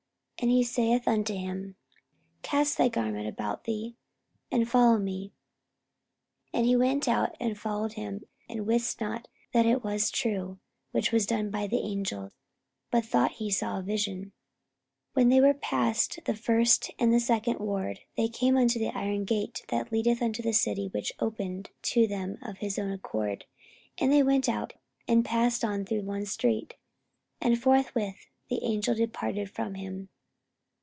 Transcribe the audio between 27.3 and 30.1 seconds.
and forthwith the angel departed from him.